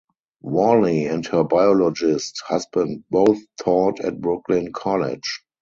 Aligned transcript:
Worley 0.41 1.05
and 1.05 1.23
her 1.27 1.43
biologist 1.43 2.41
husband 2.47 3.03
both 3.11 3.37
taught 3.61 3.99
at 3.99 4.19
Brooklyn 4.19 4.73
College. 4.73 5.43